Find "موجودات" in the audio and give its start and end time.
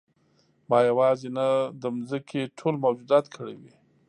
2.83-3.25